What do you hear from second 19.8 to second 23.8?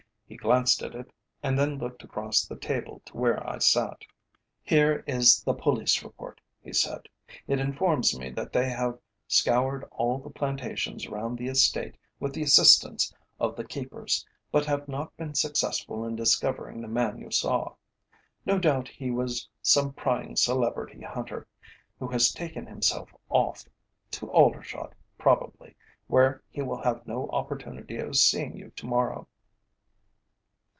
prying celebrity hunter, who has taken himself off,